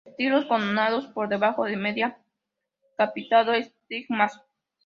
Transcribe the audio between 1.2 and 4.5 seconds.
debajo de media; capitado estigmas.